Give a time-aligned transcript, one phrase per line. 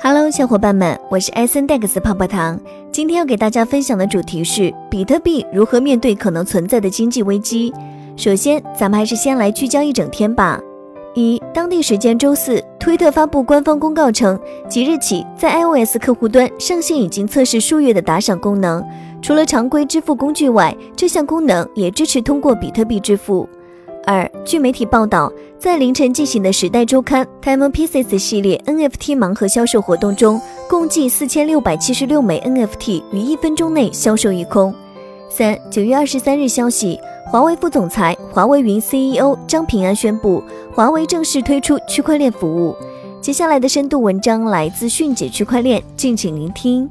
[0.00, 2.58] Hello，小伙伴们，我是艾森戴克斯泡泡糖。
[2.92, 7.74] 今天要给大家分享的主题是比特币如何面对可能存在的经济危机。
[8.16, 10.60] 首先，咱们还是先来聚焦一整天吧。
[11.14, 14.38] 一，当地时间周四，推特发布官方公告称，
[14.68, 18.84] 即日起在 iOS 客户端上线已经测试数月的打赏功能。
[19.20, 23.48] 除了常规支付工具外，这项功能也支持通过比特币支付。
[24.10, 34.74] 二，据媒体报道，在凌晨进行的《时代周刊》Time Pieces 系列 NFT 盲盒销售活动中，共计四千六百七十六枚 NFT 于一分钟内销售一空。
[35.28, 40.42] 三，九月二十三日消息，华为副总裁、华为云 CEO 张平安宣布，
[40.74, 42.74] 华为正式推出区块链服务。
[43.20, 46.88] 接下来的深度文章来自迅姐区块链，敬请聆听。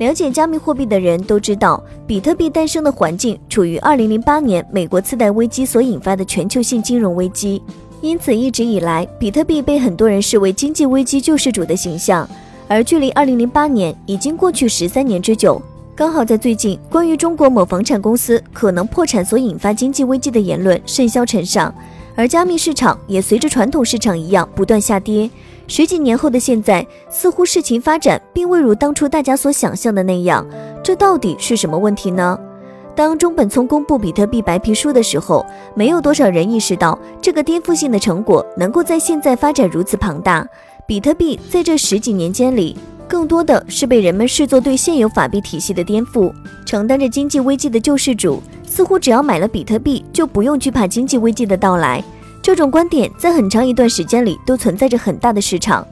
[0.00, 7.62] 了解加密货币的人都知道，比特币诞生的环境处于2008年美国次贷危机所引发的全球性金融危机，
[8.00, 12.26] 因此一直以来，比特币被很多人视为经济危机救世主的形象。
[12.66, 15.60] 而距离2008年已经过去十三年之久，
[15.94, 21.74] 刚好在最近，关于中国某房产公司可能破产所引发经济危机的言论甚嚣尘上，
[22.14, 25.30] 而加密市场也随着传统市场一样不断下跌。
[25.66, 30.44] 十几年后的现在，似乎事情发展并未如当初大家所想象的那样。
[30.82, 32.38] 这到底是什么问题呢？
[32.96, 40.46] 当中本聪公布比特币白皮书的时候，没有多少人意识到这个颠覆性的成果能够在现在发展如此庞大。
[40.86, 42.76] 比特币在这十几年间里，
[43.10, 46.32] 更多的是被人们视作对现有法币体系的颠覆，
[46.64, 48.40] 承担着经济危机的救世主。
[48.64, 52.00] 似乎只要买了比特币，就不用惧怕经济危机的到来。
[52.40, 55.84] 这种观点在很长一段时间里都存在着很大的市场。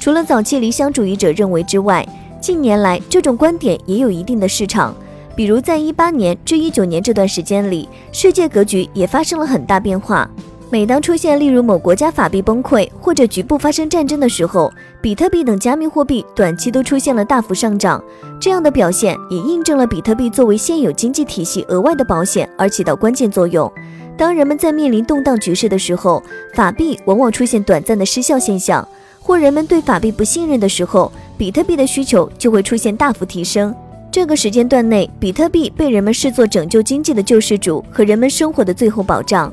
[0.00, 2.08] 除了早期理想主义者认为之外，
[2.40, 4.96] 近年来这种观点也有一定的市场。
[5.36, 10.26] 比如在一八年至一九年这段时间里，世界格局也发生了很大变化。
[10.72, 18.02] 每当出现例如某国家法币崩溃或者局部发生战争的时候，比特币等加密货币短期都出现了大幅上涨。
[18.40, 23.70] 这样的表现也印证了比特币作为现有经济体系额外的保险而起到关键作用。
[24.16, 26.22] 当人们在面临动荡局势的时候，
[26.54, 28.82] 法币往往出现短暂的失效现象；
[29.20, 33.74] 或人们对法币不信任的时候，比特币的需求就会出现大幅提升。
[34.10, 39.52] 这个时间段内，比特币被人们视作拯救经济的救世主和人们生活的最后保障。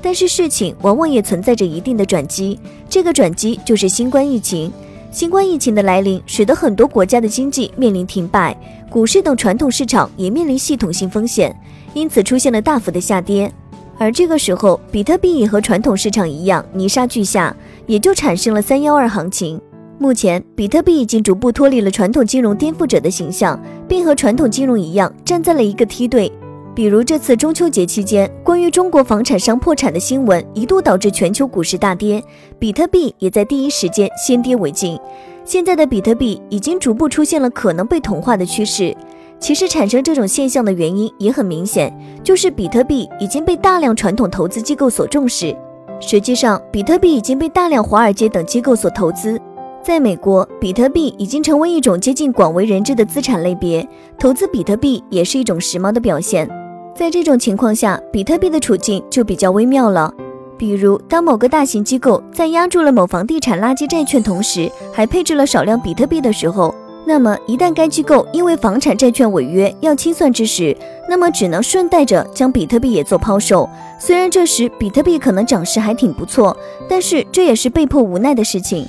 [0.00, 4.72] 但是事情往往也存在着一定的转机，这个转机就是新冠疫情。
[5.10, 8.54] 新冠疫情的来临，使得很多国家的经济面临停摆，
[8.90, 11.54] 股市等传统市场也面临系统性风险，
[11.94, 13.50] 因此出现了大幅的下跌。
[13.96, 17.56] 而这个时候，比特币也和传统市场一样泥沙俱下，
[17.86, 19.60] 也就产生了三幺二行情。
[19.98, 26.30] 目前，比特币已经逐步脱离了传统金融颠覆者的形象，并和传统金融一样站在了一个梯队。
[26.78, 32.22] 比如这次中秋节期间，关于中国房产商破产的新闻一度导致全球股市大跌，
[32.56, 34.96] 比特币也在第一时间先跌为敬。
[35.44, 38.96] 现在的比特币已经逐步出现了可能被同化的趋势。
[39.40, 45.52] 其实产生这种现象的原因也很明显，就是比特币已经被大量传统投资机构所重视。
[45.98, 49.36] 实际上，比特币已经被大量华尔街等机构所投资。
[49.82, 53.84] 在美国，比特币已经成为一种接近广为人知的资产类别，
[54.16, 56.48] 投资比特币也是一种时髦的表现。
[56.98, 60.12] 在这种情况下，比特币的处境就比较微妙了。
[60.58, 66.74] 比如，当某个大型机构在压住了某房地产垃圾债券同时，还配置了少量比特币的时候。
[67.06, 70.76] 那么，一旦该机构因为房产债券违约要清算之时，
[71.08, 73.70] 那么只能顺带着将比特币也做抛售。
[74.00, 76.54] 虽然这时比特币可能涨势还挺不错，
[76.88, 78.84] 但是这也是被迫无奈的事情。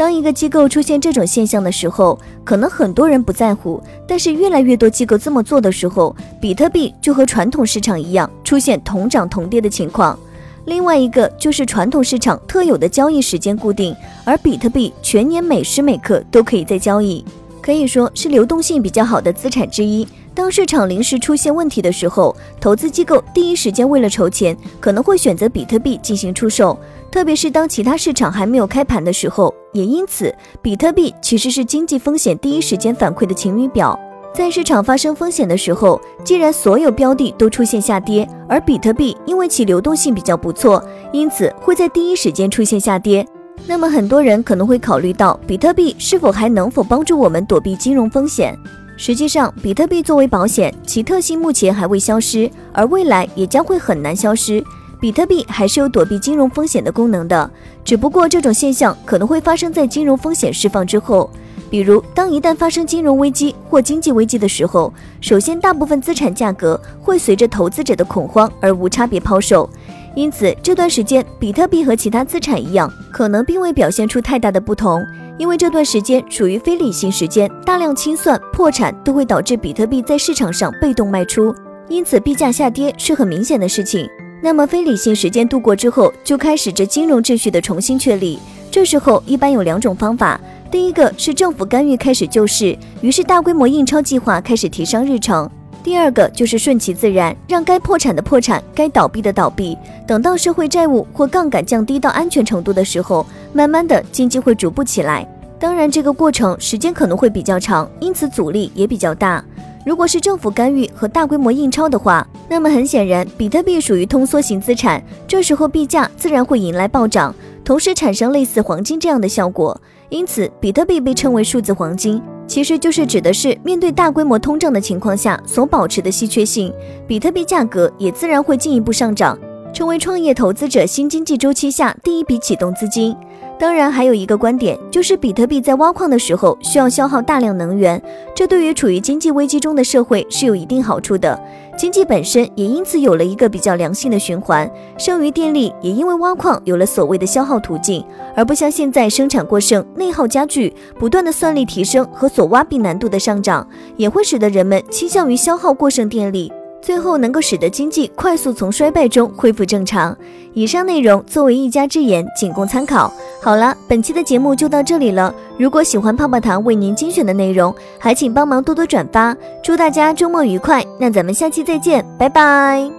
[0.00, 3.78] 当一个机构出现这种现象的时候，可能很多人不在乎，
[4.08, 10.18] 但是越来越多机构这么做的时候，比特币就和传统市场一样出现同涨同跌的情况。
[10.64, 13.94] 另外一个就是传统市场特有的交易时间固定，
[14.24, 17.22] 而比特币全年每时每刻都可以在交易。
[17.60, 20.08] 可以说是流动性比较好的资产之一。
[20.32, 26.78] 当市场临时出现问题的时候，投资机构第一时间为了筹钱，可能会选择比特币进行出售。
[27.10, 30.32] 特别是当其他市场还没有开盘的时候，也因此，
[30.62, 33.98] 比特币其实是经济风险第一时间反馈的晴雨表。
[34.32, 40.82] 在市场发生风险的时候，既然所有标的都出现下跌，而比特币因为其流动性比较不错，
[41.12, 43.26] 因此会在第一时间出现下跌。
[43.66, 48.56] 那么很多人可能会考虑到，比特币是否还能否帮助我们躲避金融风险？
[48.96, 54.62] 实际上，比特币作为保险，其特性目前还未消失，而未来也将会很难消失。
[55.00, 57.50] 比特币还是有躲避金融风险的功能的，
[57.82, 61.30] 只不过这种现象可能会发生在金融风险释放之后。
[61.70, 69.70] 比如，当一旦发生金融危机或经济危机的时候，首先大部分资产价格会随着投资者的恐慌而无差别抛售。
[70.16, 75.02] 因此这段时间比特币和其他资产一样，可能并未表现出太大的不同。
[75.38, 81.54] 因为这段时间属于非理性时间，大量清算、破产都会导致比特币在市场上被动卖出，
[81.88, 84.06] 因此币价下跌是很明显的事情。
[84.42, 88.38] 那么非理性时间度过之后，就开始着金融秩序的重新确立。
[88.70, 90.40] 这时候一般有两种方法，
[90.70, 95.46] 第一个是政府干预开始救市，于是大规模印钞计划开始提上日程；
[95.82, 99.76] 第二个就是顺其自然，让该破产的破产，该倒闭的倒闭，
[100.06, 103.26] 等到社会债务或杠杆降低到安全程度的时候。
[103.52, 105.26] 慢慢的，经济会逐步起来。
[105.58, 109.44] 当然，这个过程时间可能会比较长，因此阻力也比较大。
[109.84, 117.34] 如果是政府干预和大规模印钞的话，那么很显然，比特币属于通缩型资产，这时候币价自然会迎来暴涨，
[117.64, 119.80] 同时产生类似黄金这样的效果。
[120.10, 126.70] 因此，比特币被称为数字黄金，其实就是指的是面对大规模通胀的情况下所保持的稀缺性，
[127.06, 129.38] 比特币价格也自然会进一步上涨。
[129.72, 133.16] 成为创业投资者新经济周期下第一笔启动资金。
[133.60, 138.02] 当然，还有一个观点，就是比特币在挖矿的时候需要消耗大量能源，
[138.34, 141.38] 这对于处于经济危机中的社会是有一定好处的。
[141.76, 148.02] 经济本身也因此有了一个比较良性的循环，剩余电力也因为挖矿有了所谓的消耗途径，
[148.34, 153.68] 而不像现在生产过剩、内耗加剧，不断的算力提升和所挖币难度的上涨，
[153.98, 156.50] 也会使得人们倾向于消耗过剩电力。
[156.80, 160.16] 最后能够使得经济快速从衰败中恢复正常。
[160.52, 163.12] 以上内容作为一家之言，仅供参考。
[163.40, 165.32] 好了，本期的节目就到这里了。
[165.56, 169.36] 如果喜欢泡泡糖为您精选的内容，还请帮忙多多转发。
[169.62, 170.84] 祝大家周末愉快！
[170.98, 172.90] 那咱们下期再见，拜拜。